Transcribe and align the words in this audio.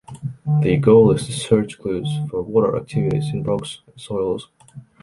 The 0.63 0.77
goal 0.77 1.11
is 1.11 1.27
to 1.27 1.31
search 1.31 1.77
clues 1.79 2.09
for 2.31 2.41
water 2.41 2.75
activities 2.75 3.25
in 3.33 3.43
rocks 3.43 3.81
and 3.85 4.01
soils. 4.01 4.49